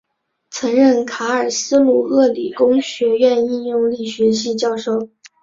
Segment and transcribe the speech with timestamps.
[0.49, 5.07] 曾任卡尔斯鲁厄理工学院应用力学系教授。